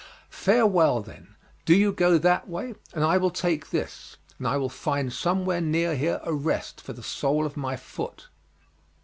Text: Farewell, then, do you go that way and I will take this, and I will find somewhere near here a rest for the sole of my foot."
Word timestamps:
Farewell, 0.31 1.01
then, 1.01 1.35
do 1.63 1.75
you 1.75 1.91
go 1.91 2.17
that 2.17 2.49
way 2.49 2.73
and 2.91 3.03
I 3.03 3.17
will 3.17 3.29
take 3.29 3.69
this, 3.69 4.17
and 4.39 4.47
I 4.47 4.57
will 4.57 4.67
find 4.67 5.13
somewhere 5.13 5.61
near 5.61 5.95
here 5.95 6.19
a 6.23 6.33
rest 6.33 6.81
for 6.81 6.93
the 6.93 7.03
sole 7.03 7.45
of 7.45 7.55
my 7.55 7.75
foot." 7.75 8.27